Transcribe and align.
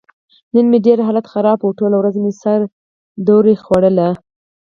نن 0.53 0.65
مې 0.71 0.79
ډېر 0.85 0.97
حالت 1.07 1.25
خراب 1.33 1.59
و. 1.61 1.75
ټوله 1.79 1.95
ورځ 1.99 2.15
مې 2.23 2.33
سره 2.43 2.65
دوره 3.27 3.53
خوړله. 3.65 4.09